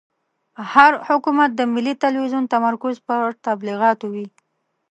[0.73, 4.27] هر حکومت د ملي تلویزون تمرکز پر تبلیغاتو وي.